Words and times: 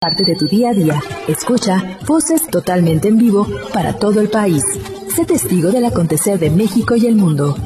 parte 0.00 0.22
de 0.22 0.36
tu 0.36 0.46
día 0.46 0.70
a 0.70 0.74
día. 0.74 1.02
Escucha 1.26 1.98
voces 2.06 2.46
totalmente 2.46 3.08
en 3.08 3.18
vivo 3.18 3.48
para 3.72 3.94
todo 3.94 4.20
el 4.20 4.28
país. 4.28 4.62
Sé 5.14 5.24
testigo 5.24 5.72
del 5.72 5.84
acontecer 5.84 6.38
de 6.38 6.50
México 6.50 6.94
y 6.94 7.06
el 7.06 7.16
mundo. 7.16 7.56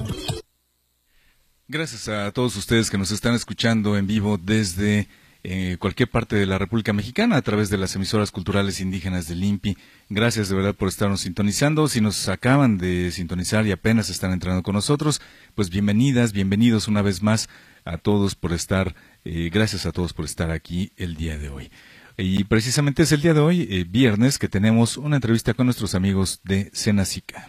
Gracias 1.69 2.09
a 2.09 2.31
todos 2.33 2.57
ustedes 2.57 2.91
que 2.91 2.97
nos 2.97 3.11
están 3.11 3.35
escuchando 3.35 3.99
en 3.99 4.07
vivo 4.07 4.39
desde 4.39 5.09
eh, 5.43 5.77
cualquier 5.79 6.09
parte 6.09 6.37
de 6.37 6.47
la 6.47 6.57
República 6.57 6.95
Mexicana 6.95 7.37
a 7.37 7.43
través 7.43 7.69
de 7.69 7.77
las 7.77 7.95
emisoras 7.97 8.31
culturales 8.31 8.81
indígenas 8.81 9.29
del 9.29 9.45
INPI. 9.45 9.77
Gracias 10.09 10.49
de 10.49 10.57
verdad 10.57 10.75
por 10.75 10.89
estarnos 10.89 11.21
sintonizando. 11.21 11.87
Si 11.87 12.01
nos 12.01 12.31
acaban 12.31 12.79
de 12.79 13.11
sintonizar 13.11 13.67
y 13.67 13.73
apenas 13.73 14.09
están 14.09 14.33
entrando 14.33 14.63
con 14.63 14.75
nosotros, 14.75 15.21
pues 15.55 15.69
bienvenidas, 15.69 16.33
bienvenidos 16.33 16.89
una 16.89 17.03
vez 17.03 17.23
más 17.23 17.51
a 17.85 17.99
todos 17.99 18.37
por 18.37 18.55
estar, 18.55 18.95
eh, 19.27 19.51
gracias 19.53 19.85
a 19.85 19.93
todos 19.93 20.15
por 20.15 20.25
estar 20.25 20.51
aquí 20.51 20.93
el 20.97 21.15
día 21.17 21.37
de 21.37 21.51
hoy. 21.51 21.71
Y 22.17 22.45
precisamente 22.45 23.03
es 23.03 23.13
el 23.13 23.23
día 23.23 23.35
de 23.35 23.41
hoy, 23.41 23.69
eh, 23.71 23.85
viernes, 23.89 24.39
que 24.39 24.49
tenemos 24.49 24.97
una 24.97 25.17
entrevista 25.17 25.55
con 25.55 25.67
nuestros 25.67 25.95
amigos 25.95 26.41
de 26.45 26.71
Senacica. 26.73 27.49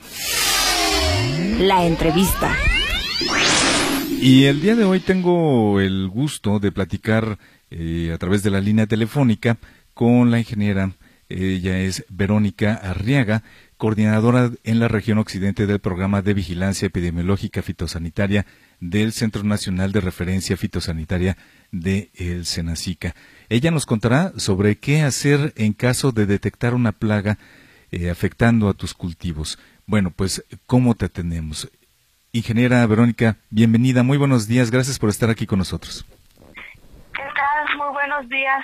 La 1.59 1.85
entrevista. 1.85 2.55
Y 4.21 4.45
el 4.45 4.62
día 4.62 4.76
de 4.76 4.85
hoy 4.85 4.99
tengo 4.99 5.80
el 5.80 6.07
gusto 6.07 6.59
de 6.59 6.71
platicar 6.71 7.38
eh, 7.70 8.12
a 8.13 8.18
través 8.18 8.44
de 8.44 8.52
la 8.52 8.62
línea 8.62 8.88
telefónica 8.88 9.57
con 9.94 10.31
la 10.31 10.40
ingeniera, 10.40 10.91
ella 11.30 11.80
es 11.80 12.05
Verónica 12.09 12.76
Arriaga, 12.76 13.43
coordinadora 13.84 14.50
en 14.64 14.80
la 14.80 14.88
región 14.88 15.18
occidente 15.18 15.68
del 15.68 15.80
programa 15.82 16.22
de 16.22 16.34
vigilancia 16.34 16.86
epidemiológica 16.86 17.62
fitosanitaria 17.62 18.46
del 18.80 19.12
Centro 19.12 19.44
Nacional 19.44 19.91
de 19.91 20.00
Referencia 20.00 20.55
Fitosanitaria 20.55 21.36
de 21.74 22.10
El 22.16 22.46
Senacica. 22.46 23.14
Ella 23.50 23.72
nos 23.72 23.86
contará 23.86 24.32
sobre 24.38 24.77
qué 24.77 25.02
hacer 25.02 25.52
en 25.58 25.74
caso 25.74 26.14
de 26.14 26.26
detectar 26.26 26.74
una 26.76 26.94
plaga 26.94 27.38
eh, 27.91 28.10
afectando 28.10 28.70
a 28.70 28.74
tus 28.74 28.94
cultivos. 28.94 29.60
Bueno, 29.85 30.12
pues, 30.12 30.46
¿cómo 30.66 30.96
te 30.96 31.07
atendemos? 31.07 31.70
Ingeniera 32.32 32.88
Verónica, 32.88 33.35
bienvenida, 33.50 34.02
muy 34.02 34.18
buenos 34.18 34.48
días, 34.48 34.72
gracias 34.72 34.98
por 34.98 35.10
estar 35.10 35.29
aquí 35.29 35.46
con 35.46 35.60
nosotros. 35.60 36.05
¿Qué 36.40 37.24
tal? 37.35 37.77
Muy 37.77 37.91
buenos 37.91 38.29
días. 38.29 38.63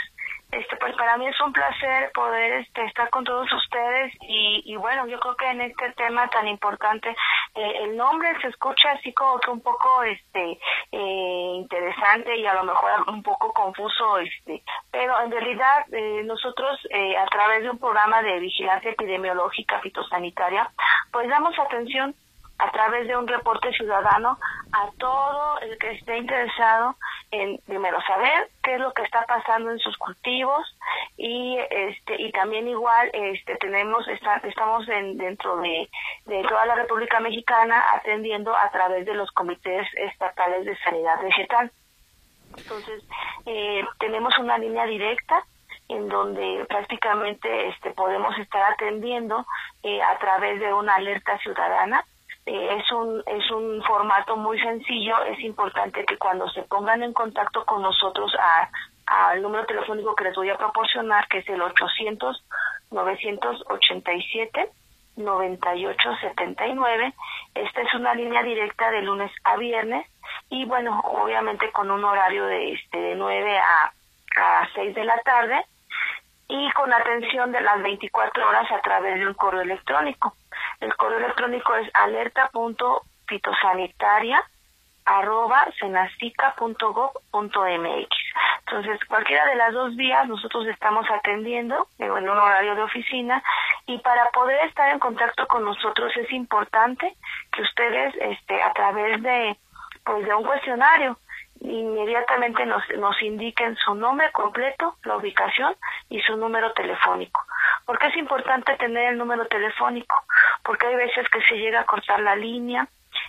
Este, 0.52 0.78
pues 0.78 0.96
para 0.96 1.16
mí 1.18 1.28
es 1.28 1.40
un 1.42 1.54
placer 1.54 2.12
poder 2.12 2.54
este, 2.62 2.84
estar 2.86 3.10
con 3.12 3.24
todos 3.24 3.52
ustedes 3.54 4.14
y, 4.22 4.76
bueno, 4.78 5.06
yo 5.06 5.20
creo 5.20 5.36
que 5.36 5.46
en 5.46 5.62
este 5.62 5.92
tema 5.92 6.28
tan 6.30 6.48
importante 6.48 7.16
eh, 7.54 7.74
el 7.84 7.96
nombre 7.96 8.30
se 8.42 8.48
escucha 8.48 8.92
así 8.94 9.14
como 9.14 9.40
que 9.40 9.52
un 9.52 9.62
poco 9.62 10.02
este 10.04 10.60
eh, 10.92 11.52
interesante 11.56 12.36
y 12.36 12.48
a 12.48 12.56
lo 12.56 12.64
mejor 12.64 12.90
un 13.10 13.22
poco 13.22 13.54
confuso, 13.54 14.18
este, 14.18 14.64
pero 14.90 15.22
en 15.22 15.32
realidad 15.32 15.86
eh, 15.92 16.24
nosotros 16.26 16.80
eh, 16.90 17.16
a 17.16 17.28
través 17.28 17.62
de 17.62 17.70
un 17.70 17.78
programa 17.78 18.24
de 18.24 18.40
vigilancia 18.40 18.90
epidemiológica 18.90 19.80
fitosanitaria, 19.82 20.72
pues 21.12 21.30
damos 21.30 21.58
atención 21.60 22.16
a 22.58 22.72
través 22.72 23.08
de 23.08 23.16
un 23.16 23.28
reporte 23.28 23.72
ciudadano 23.72 24.38
a 24.74 24.90
todo 24.98 25.60
el 25.60 25.78
que 25.78 25.92
esté 25.92 26.18
interesado 26.18 26.96
en 27.32 27.60
primero 27.66 28.02
saber 28.02 28.50
qué 28.64 28.76
es 28.76 28.80
lo 28.80 28.94
que 28.94 29.04
está 29.04 29.26
pasando 29.26 29.72
en 29.72 29.80
sus 29.80 29.98
cultivos 29.98 30.76
y 31.18 31.58
este 31.70 32.22
y 32.22 32.32
también 32.32 32.68
igual 32.68 33.10
este 33.14 33.56
tenemos 33.58 34.08
estamos 34.08 34.88
en, 34.90 35.18
dentro 35.18 35.58
de, 35.58 35.90
de 36.26 36.44
toda 36.44 36.66
la 36.66 36.76
República 36.76 37.20
Mexicana 37.20 37.84
atendiendo 37.94 38.56
a 38.56 38.70
través 38.72 39.06
de 39.06 39.14
los 39.14 39.32
comités 39.32 39.88
estatales 39.96 40.66
de 40.66 40.78
sanidad 40.78 41.22
vegetal. 41.22 41.72
Entonces 42.58 43.04
eh, 43.46 43.86
tenemos 44.00 44.38
una 44.40 44.58
línea 44.58 44.86
directa 44.86 45.44
en 45.88 46.08
donde 46.08 46.66
prácticamente 46.68 47.70
este 47.70 47.92
podemos 47.92 48.38
estar 48.38 48.74
atendiendo 48.74 49.46
eh, 49.84 50.02
a 50.02 50.18
través 50.20 50.60
de 50.60 50.74
una 50.74 50.96
alerta 50.96 51.38
ciudadana 51.40 52.06
eh, 52.50 52.78
es 52.80 52.92
un 52.92 53.22
es 53.28 53.52
un 53.52 53.84
formato 53.84 54.36
muy 54.36 54.60
sencillo. 54.60 55.24
Es 55.26 55.40
importante 55.42 56.04
que 56.04 56.18
cuando 56.18 56.50
se 56.50 56.64
pongan 56.64 57.04
en 57.04 57.14
contacto 57.14 57.64
con 57.64 57.84
nosotros 57.84 58.34
a 58.40 58.70
al 59.06 59.42
número 59.42 59.66
telefónico 59.68 60.16
que 60.16 60.24
les 60.24 60.36
voy 60.36 60.50
a 60.50 60.58
proporcionar 60.58 61.28
que 61.28 61.40
es 61.40 61.50
el 61.50 61.62
800 61.62 62.44
987 62.90 64.70
9879 65.18 67.14
esta 67.54 67.82
es 67.82 67.94
una 67.94 68.16
línea 68.16 68.42
directa 68.42 68.90
de 68.90 69.04
lunes 69.04 69.32
a 69.44 69.56
viernes. 69.58 70.08
Y 70.50 70.66
bueno 70.66 71.02
obviamente 71.02 71.72
con 71.72 71.92
un 71.92 72.04
horario 72.04 72.46
de 72.46 72.74
este 72.74 72.98
de 72.98 73.16
9 73.16 73.60
a 73.60 73.94
a 74.38 74.68
6 74.74 74.96
de 74.96 75.04
la 75.04 75.20
tarde 75.20 75.66
y 76.50 76.70
con 76.72 76.92
atención 76.92 77.52
de 77.52 77.62
las 77.62 77.80
24 77.82 78.48
horas 78.48 78.72
a 78.72 78.82
través 78.82 79.20
de 79.20 79.28
un 79.28 79.36
correo 79.36 79.62
electrónico. 79.62 80.36
El 80.82 80.94
correo 80.96 81.20
electrónico 81.20 81.76
es 81.76 81.88
alerta.fitosanitaria 81.94 84.44
arroba 85.06 85.68
mx. 87.34 88.10
Entonces, 88.60 89.00
cualquiera 89.08 89.46
de 89.46 89.56
las 89.56 89.74
dos 89.74 89.96
vías 89.96 90.28
nosotros 90.28 90.68
estamos 90.68 91.06
atendiendo 91.10 91.88
en 91.98 92.12
un 92.12 92.30
horario 92.30 92.76
de 92.76 92.84
oficina 92.84 93.42
y 93.88 93.98
para 94.00 94.30
poder 94.30 94.68
estar 94.68 94.92
en 94.92 95.00
contacto 95.00 95.48
con 95.48 95.66
nosotros 95.66 96.16
es 96.18 96.32
importante 96.32 97.16
que 97.52 97.62
ustedes 97.62 98.14
este 98.22 98.62
a 98.62 98.74
través 98.74 99.24
de 99.24 99.58
pues 100.04 100.26
de 100.26 100.36
un 100.36 100.44
cuestionario 100.44 101.18
inmediatamente 101.70 102.66
nos, 102.66 102.84
nos 102.98 103.22
indiquen 103.22 103.76
su 103.78 103.96
nombre 103.96 104.32
completo, 104.32 104.96
la 105.04 105.18
ubicación 105.18 105.76
y 106.10 106.20
su 106.22 106.36
número 106.38 106.72
telefónico. 106.74 107.42
¿Por 107.86 107.98
qué 108.00 108.08
es 108.08 108.18
importante 108.18 108.76
tener 108.78 109.14
el 109.14 109.18
número 109.18 109.46
telefónico? 109.48 110.16
Porque 110.64 110.88
hay 110.88 110.96
veces 110.96 111.28
que 111.30 111.42
se 111.42 111.58
llega 111.58 111.82
a 111.82 111.86
cortar 111.86 112.20
la 112.20 112.36
línea 112.36 112.88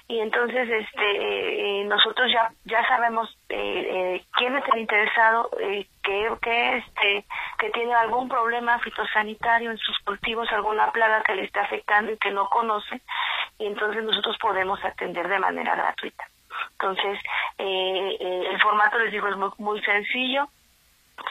y 0.09 0.19
entonces 0.19 0.69
este 0.69 1.81
eh, 1.81 1.85
nosotros 1.85 2.31
ya 2.33 2.53
ya 2.65 2.87
sabemos 2.89 3.29
eh, 3.49 3.57
eh, 3.57 4.25
quién 4.33 4.57
es 4.57 4.65
interesado 4.77 5.51
eh, 5.61 5.87
que 6.03 6.29
que 6.43 6.77
este 6.79 7.25
que 7.59 7.71
tiene 7.71 7.95
algún 7.95 8.29
problema 8.29 8.79
fitosanitario 8.81 9.71
en 9.71 9.79
sus 9.79 9.99
cultivos 10.01 10.51
alguna 10.51 10.91
plaga 10.91 11.23
que 11.23 11.37
le 11.37 11.45
está 11.45 11.63
afectando 11.63 12.13
y 12.13 12.19
que 12.19 12.33
no 12.33 12.49
conoce 12.49 13.01
y 13.59 13.67
entonces 13.67 14.03
nosotros 14.03 14.37
podemos 14.39 14.85
atender 14.85 15.29
de 15.29 15.39
manera 15.39 15.77
gratuita 15.77 16.25
entonces 16.81 17.19
eh, 17.59 18.17
el 18.51 18.61
formato 18.61 18.99
les 18.99 19.13
digo 19.13 19.29
es 19.29 19.37
muy, 19.37 19.51
muy 19.59 19.81
sencillo. 19.83 20.49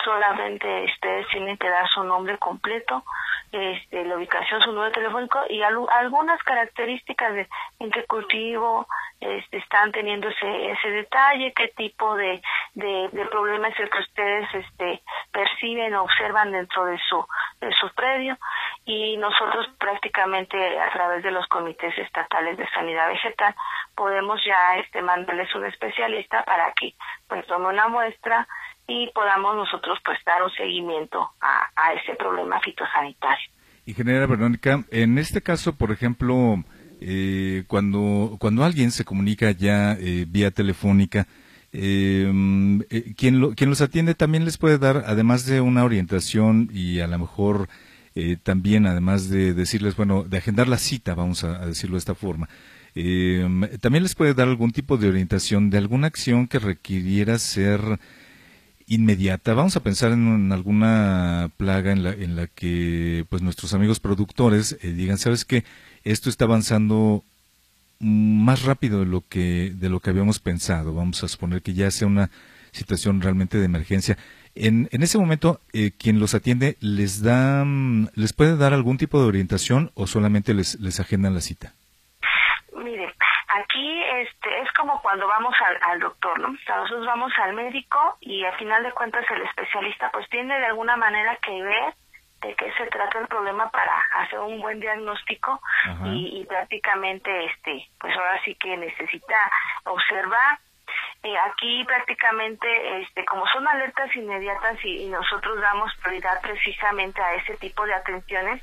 Solamente 0.03 0.85
ustedes 0.85 1.27
tienen 1.29 1.57
que 1.57 1.67
dar 1.67 1.89
su 1.89 2.03
nombre 2.03 2.37
completo, 2.37 3.03
este, 3.51 4.05
la 4.05 4.17
ubicación, 4.17 4.61
su 4.61 4.71
número 4.71 4.91
telefónico 4.91 5.39
y 5.49 5.63
algunas 5.63 6.43
características 6.43 7.33
de 7.33 7.49
en 7.79 7.89
qué 7.89 8.05
cultivo 8.05 8.85
este, 9.19 9.57
están 9.57 9.91
teniendo 9.91 10.29
ese, 10.29 10.71
ese 10.71 10.91
detalle, 10.91 11.53
qué 11.55 11.69
tipo 11.69 12.15
de, 12.15 12.39
de, 12.75 13.09
de 13.11 13.25
problema 13.25 13.69
es 13.69 13.79
el 13.79 13.89
que 13.89 13.97
ustedes 13.97 14.47
este, 14.53 15.01
perciben 15.31 15.95
o 15.95 16.03
observan 16.03 16.51
dentro 16.51 16.85
de 16.85 16.99
su, 17.09 17.25
de 17.59 17.71
su 17.73 17.89
predio. 17.95 18.37
Y 18.85 19.17
nosotros 19.17 19.67
prácticamente 19.79 20.79
a 20.79 20.91
través 20.91 21.23
de 21.23 21.31
los 21.31 21.47
comités 21.47 21.97
estatales 21.97 22.57
de 22.57 22.69
sanidad 22.69 23.07
vegetal 23.07 23.55
podemos 23.99 24.39
ya 24.45 24.79
este, 24.79 25.01
mandarles 25.01 25.53
un 25.53 25.65
especialista 25.65 26.41
para 26.45 26.71
que 26.79 26.93
pues 27.27 27.45
tome 27.47 27.67
una 27.67 27.89
muestra 27.89 28.47
y 28.87 29.11
podamos 29.13 29.57
nosotros 29.57 29.99
pues 30.05 30.17
dar 30.25 30.41
un 30.41 30.51
seguimiento 30.51 31.29
a, 31.41 31.93
ese 31.93 32.15
problema 32.15 32.61
fitosanitario. 32.61 33.51
Ingeniera 33.85 34.25
Verónica, 34.25 34.85
en 34.91 35.17
este 35.17 35.41
caso, 35.41 35.75
por 35.75 35.91
ejemplo, 35.91 36.63
eh, 37.01 37.65
cuando, 37.67 38.37
cuando 38.39 38.63
alguien 38.63 38.91
se 38.91 39.03
comunica 39.03 39.51
ya 39.51 39.93
eh, 39.99 40.25
vía 40.25 40.51
telefónica, 40.51 41.27
em, 41.73 42.81
eh, 42.89 43.13
quien, 43.17 43.41
lo, 43.41 43.53
quien 43.53 43.69
los 43.69 43.81
atiende 43.81 44.15
también 44.15 44.45
les 44.45 44.57
puede 44.57 44.77
dar, 44.77 45.03
además 45.07 45.45
de 45.45 45.59
una 45.59 45.83
orientación 45.83 46.69
y 46.71 47.01
a 47.01 47.07
lo 47.07 47.19
mejor 47.19 47.67
eh, 48.15 48.37
también, 48.41 48.87
además 48.87 49.29
de 49.29 49.53
decirles, 49.53 49.97
bueno, 49.97 50.23
de 50.23 50.37
agendar 50.37 50.69
la 50.69 50.77
cita, 50.77 51.15
vamos 51.15 51.43
a, 51.43 51.61
a 51.61 51.65
decirlo 51.65 51.95
de 51.95 51.99
esta 51.99 52.15
forma, 52.15 52.47
em, 52.95 53.67
también 53.79 54.03
les 54.03 54.15
puede 54.15 54.33
dar 54.33 54.47
algún 54.47 54.71
tipo 54.71 54.97
de 54.97 55.09
orientación 55.09 55.69
de 55.69 55.77
alguna 55.77 56.07
acción 56.07 56.47
que 56.47 56.59
requiriera 56.59 57.39
ser 57.39 57.99
inmediata. 58.89 59.53
Vamos 59.53 59.75
a 59.75 59.83
pensar 59.83 60.11
en, 60.11 60.51
alguna 60.51 61.51
plaga 61.57 61.91
en 61.91 62.03
la, 62.03 62.11
en 62.11 62.35
la 62.35 62.47
que 62.47 63.25
pues 63.29 63.41
nuestros 63.41 63.73
amigos 63.73 63.99
productores 63.99 64.77
eh, 64.81 64.91
digan, 64.91 65.17
¿sabes 65.17 65.45
qué? 65.45 65.63
Esto 66.03 66.29
está 66.29 66.45
avanzando 66.45 67.23
más 67.99 68.63
rápido 68.63 69.01
de 69.01 69.05
lo 69.05 69.21
que 69.27 69.73
de 69.75 69.89
lo 69.89 69.99
que 69.99 70.09
habíamos 70.09 70.39
pensado. 70.39 70.93
Vamos 70.93 71.23
a 71.23 71.27
suponer 71.27 71.61
que 71.61 71.73
ya 71.73 71.91
sea 71.91 72.07
una 72.07 72.31
situación 72.71 73.21
realmente 73.21 73.57
de 73.57 73.65
emergencia. 73.65 74.17
En, 74.55 74.89
ese 74.91 75.17
momento, 75.17 75.61
eh, 75.73 75.91
quien 75.97 76.19
los 76.19 76.33
atiende 76.33 76.75
les 76.81 77.21
da, 77.21 77.65
les 78.15 78.33
puede 78.33 78.57
dar 78.57 78.73
algún 78.73 78.97
tipo 78.97 79.21
de 79.21 79.27
orientación 79.27 79.91
o 79.93 80.07
solamente 80.07 80.53
les 80.53 80.79
les 80.79 80.99
agendan 80.99 81.33
la 81.35 81.41
cita. 81.41 81.75
Aquí 83.79 84.03
este 84.03 84.59
es 84.59 84.71
como 84.73 85.01
cuando 85.01 85.25
vamos 85.25 85.55
al, 85.89 85.99
doctor, 86.01 86.37
¿no? 86.37 86.49
nosotros 86.49 87.05
vamos 87.05 87.31
al 87.37 87.53
médico 87.53 88.17
y 88.19 88.43
al 88.43 88.53
final 88.57 88.83
de 88.83 88.91
cuentas 88.91 89.23
el 89.31 89.41
especialista 89.43 90.11
pues 90.11 90.27
tiene 90.29 90.59
de 90.59 90.65
alguna 90.65 90.97
manera 90.97 91.37
que 91.37 91.63
ver 91.63 91.93
de 92.41 92.55
qué 92.55 92.73
se 92.73 92.87
trata 92.87 93.19
el 93.19 93.27
problema 93.27 93.69
para 93.69 93.97
hacer 94.15 94.39
un 94.39 94.59
buen 94.59 94.81
diagnóstico 94.81 95.61
y, 96.03 96.41
y, 96.41 96.45
prácticamente 96.45 97.45
este 97.45 97.87
pues 98.01 98.13
ahora 98.17 98.41
sí 98.43 98.53
que 98.55 98.75
necesita 98.75 99.49
observar 99.85 100.59
eh, 101.23 101.37
aquí 101.37 101.83
prácticamente 101.85 103.01
este 103.01 103.23
como 103.25 103.45
son 103.47 103.65
alertas 103.65 104.13
inmediatas 104.13 104.77
y, 104.83 105.07
nosotros 105.07 105.59
damos 105.61 105.93
prioridad 106.03 106.41
precisamente 106.41 107.21
a 107.21 107.35
ese 107.35 107.55
tipo 107.57 107.85
de 107.85 107.93
atenciones 107.93 108.61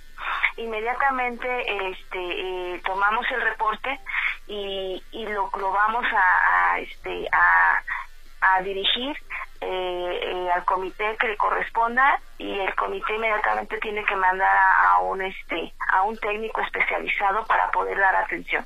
inmediatamente 0.56 1.90
este 1.90 2.18
eh, 2.18 2.80
tomamos 2.84 3.26
el 3.30 3.40
reporte 3.40 3.98
y, 4.46 5.02
y 5.12 5.26
lo, 5.26 5.50
lo 5.58 5.72
vamos 5.72 6.04
a, 6.12 6.74
a 6.74 6.78
este 6.80 7.28
a, 7.32 7.82
a 8.40 8.62
dirigir 8.62 9.16
eh, 9.60 10.20
eh, 10.22 10.50
al 10.54 10.64
comité 10.64 11.16
que 11.18 11.28
le 11.28 11.36
corresponda 11.36 12.20
y 12.38 12.58
el 12.58 12.74
comité 12.74 13.14
inmediatamente 13.14 13.78
tiene 13.78 14.04
que 14.04 14.14
mandar 14.14 14.56
a, 14.84 14.98
un 14.98 15.22
este 15.22 15.72
a 15.92 16.02
un 16.02 16.16
técnico 16.18 16.60
especializado 16.60 17.44
para 17.46 17.70
poder 17.70 17.98
dar 17.98 18.14
atención 18.16 18.64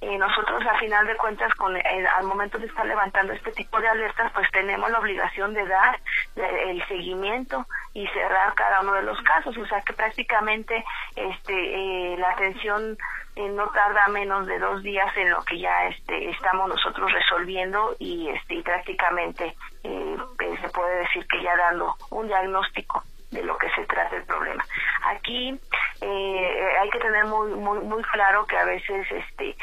eh, 0.00 0.18
nosotros 0.18 0.62
a 0.66 0.78
final 0.78 1.06
de 1.06 1.16
cuentas 1.16 1.52
con 1.54 1.76
al 1.76 2.24
momento 2.24 2.58
de 2.58 2.66
estar 2.66 2.86
levantando 2.86 3.32
este 3.32 3.52
tipo 3.52 3.80
de 3.80 3.88
alertas 3.88 4.32
pues 4.32 4.50
tenemos 4.50 4.90
la 4.90 4.98
obligación 4.98 5.54
de 5.54 5.66
dar 5.66 5.98
el 6.36 6.86
seguimiento 6.88 7.66
y 7.94 8.06
cerrar 8.08 8.54
cada 8.54 8.80
uno 8.80 8.92
de 8.94 9.02
los 9.02 9.20
casos 9.22 9.56
o 9.56 9.66
sea 9.66 9.80
que 9.82 9.92
prácticamente 9.92 10.84
este 11.16 12.16
la 12.18 12.30
atención 12.30 12.96
eh, 13.36 13.50
no 13.50 13.68
tarda 13.68 14.08
menos 14.08 14.46
de 14.46 14.58
dos 14.58 14.82
días 14.82 15.14
en 15.14 15.28
lo 15.28 15.44
que 15.44 15.58
ya 15.58 15.88
este, 15.88 16.30
estamos 16.30 16.70
nosotros 16.70 17.12
resolviendo 17.12 17.94
y, 17.98 18.30
este, 18.30 18.62
prácticamente 18.62 19.54
eh, 19.84 20.16
pues, 20.38 20.58
se 20.58 20.70
puede 20.70 21.00
decir 21.00 21.26
que 21.28 21.42
ya 21.42 21.54
dando 21.54 21.94
un 22.10 22.28
diagnóstico 22.28 23.02
de 23.30 23.42
lo 23.42 23.58
que 23.58 23.68
se 23.72 23.84
trata 23.84 24.16
el 24.16 24.24
problema. 24.24 24.64
Aquí 25.04 25.60
eh, 26.00 26.68
hay 26.80 26.88
que 26.88 26.98
tener 26.98 27.26
muy, 27.26 27.50
muy, 27.50 27.80
muy 27.80 28.02
claro 28.04 28.46
que 28.46 28.56
a 28.56 28.64
veces 28.64 29.06
este, 29.10 29.54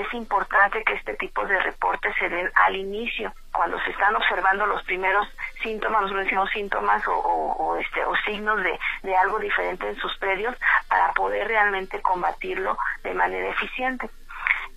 es 0.00 0.14
importante 0.14 0.82
que 0.84 0.94
este 0.94 1.14
tipo 1.14 1.44
de 1.46 1.58
reportes 1.60 2.14
se 2.18 2.28
den 2.28 2.50
al 2.54 2.76
inicio, 2.76 3.32
cuando 3.52 3.78
se 3.80 3.90
están 3.90 4.14
observando 4.16 4.66
los 4.66 4.82
primeros 4.84 5.28
síntomas, 5.62 6.02
nosotros 6.02 6.24
decimos 6.24 6.50
síntomas 6.50 7.06
o, 7.08 7.14
o, 7.14 7.76
este, 7.76 8.04
o 8.04 8.14
signos 8.24 8.62
de, 8.62 8.78
de 9.02 9.16
algo 9.16 9.38
diferente 9.38 9.88
en 9.88 9.96
sus 9.96 10.16
predios 10.18 10.56
para 10.88 11.12
poder 11.12 11.48
realmente 11.48 12.00
combatirlo 12.00 12.76
de 13.02 13.14
manera 13.14 13.48
eficiente. 13.48 14.10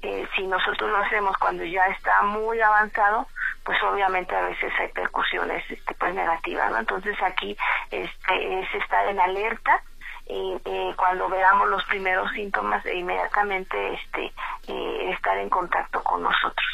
Eh, 0.01 0.27
si 0.35 0.45
nosotros 0.45 0.89
lo 0.89 0.97
hacemos 0.97 1.35
cuando 1.37 1.63
ya 1.63 1.85
está 1.85 2.21
muy 2.23 2.61
avanzado, 2.61 3.27
pues 3.63 3.81
obviamente 3.81 4.35
a 4.35 4.41
veces 4.41 4.71
hay 4.79 4.89
percusiones 4.89 5.63
este, 5.69 5.95
pues 5.95 6.13
negativas, 6.13 6.71
¿no? 6.71 6.77
Entonces 6.77 7.15
aquí 7.23 7.57
este, 7.89 8.59
es 8.59 8.75
estar 8.75 9.07
en 9.07 9.19
alerta 9.19 9.81
eh, 10.27 10.93
cuando 10.97 11.29
veamos 11.29 11.69
los 11.69 11.83
primeros 11.85 12.31
síntomas 12.33 12.85
e 12.85 12.97
inmediatamente 12.97 13.75
este, 13.93 14.31
eh, 14.67 15.11
estar 15.13 15.37
en 15.37 15.49
contacto 15.49 16.01
con 16.03 16.23
nosotros. 16.23 16.65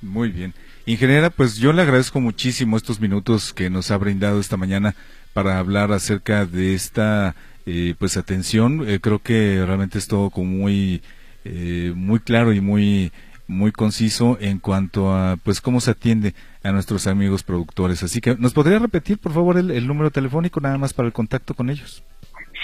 Muy 0.00 0.30
bien. 0.30 0.54
Ingeniera, 0.86 1.30
pues 1.30 1.58
yo 1.58 1.72
le 1.72 1.82
agradezco 1.82 2.20
muchísimo 2.20 2.76
estos 2.76 3.00
minutos 3.00 3.52
que 3.52 3.68
nos 3.68 3.90
ha 3.90 3.98
brindado 3.98 4.40
esta 4.40 4.56
mañana 4.56 4.94
para 5.34 5.58
hablar 5.58 5.92
acerca 5.92 6.46
de 6.46 6.74
esta 6.74 7.34
eh, 7.66 7.94
pues 7.98 8.16
atención. 8.16 8.88
Eh, 8.88 8.98
creo 9.00 9.18
que 9.18 9.62
realmente 9.64 9.98
es 9.98 10.08
todo 10.08 10.30
como 10.30 10.50
muy 10.50 11.02
muy 11.94 12.20
claro 12.20 12.52
y 12.52 12.60
muy 12.60 13.12
muy 13.50 13.72
conciso 13.72 14.38
en 14.40 14.58
cuanto 14.58 15.12
a 15.12 15.36
pues 15.42 15.60
cómo 15.60 15.80
se 15.80 15.90
atiende 15.90 16.34
a 16.62 16.72
nuestros 16.72 17.06
amigos 17.06 17.42
productores. 17.42 18.02
Así 18.02 18.20
que 18.20 18.36
nos 18.36 18.54
podría 18.54 18.78
repetir 18.78 19.18
por 19.18 19.32
favor 19.32 19.58
el, 19.58 19.86
número 19.86 20.10
telefónico 20.10 20.60
nada 20.60 20.78
más 20.78 20.94
para 20.94 21.06
el 21.06 21.12
contacto 21.12 21.54
con 21.54 21.68
ellos. 21.68 22.02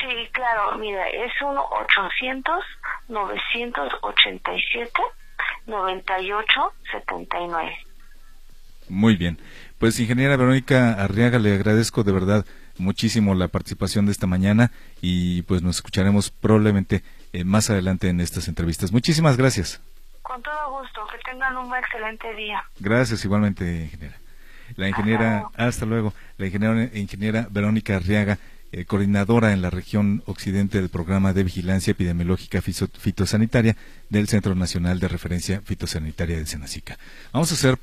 Sí, 0.07 0.29
claro. 0.33 0.79
Mira, 0.79 1.09
es 1.09 1.33
1 1.43 1.61
800 1.61 2.65
987 3.09 4.93
9879. 5.67 7.79
Muy 8.89 9.17
bien. 9.17 9.41
Pues 9.79 9.99
ingeniera 9.99 10.37
Verónica 10.37 10.93
Arriaga, 10.93 11.41
le 11.41 11.55
agradezco 11.55 12.05
de 12.05 12.13
verdad 12.13 12.47
muchísimo 12.79 13.35
la 13.35 13.49
participación 13.49 14.07
de 14.07 14.13
esta 14.13 14.29
mañana 14.29 14.71
y 15.01 15.43
pues 15.43 15.63
nos 15.63 15.75
escucharemos 15.77 16.31
probablemente 16.31 17.03
eh, 17.33 17.43
más 17.43 17.69
adelante 17.69 18.09
en 18.09 18.21
estas 18.21 18.47
entrevistas. 18.47 18.93
Muchísimas 18.93 19.37
gracias. 19.37 19.83
Con 20.23 20.41
todo 20.41 20.79
gusto, 20.79 21.05
que 21.11 21.19
tengan 21.29 21.57
un 21.57 21.75
excelente 21.75 22.33
día. 22.35 22.63
Gracias 22.79 23.25
igualmente, 23.25 23.83
ingeniera. 23.85 24.15
La 24.77 24.89
ingeniera, 24.89 25.49
hasta 25.57 25.85
luego, 25.85 26.13
la 26.39 26.47
ingeniera, 26.47 26.97
ingeniera 26.97 27.49
Verónica 27.51 27.97
Arriaga 27.97 28.39
eh, 28.77 28.85
coordinadora 28.85 29.55
en 29.55 29.63
la 29.63 29.71
región 29.71 30.23
occidente 30.27 30.79
del 30.79 30.91
programa 30.91 31.33
de 31.33 31.45
vigilancia 31.45 31.93
epidemiológica 31.93 32.61
fitosanitaria 32.61 33.75
del 34.11 34.29
Centro 34.29 34.55
Nacional 34.55 35.01
de 35.01 35.09
Referencia 35.09 35.63
Fitosanitaria 35.65 36.37
de 36.37 36.45
Senacica. 36.45 36.99
Vamos 37.33 37.51
a 37.51 37.55
hacer 37.55 37.79